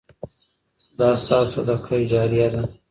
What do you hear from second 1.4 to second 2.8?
صدقه جاریه ده.